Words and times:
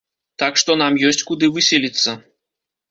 Так 0.43 0.53
што 0.61 0.77
нам 0.83 0.93
ёсць 1.11 1.21
куды 1.29 1.51
выселіцца. 1.59 2.21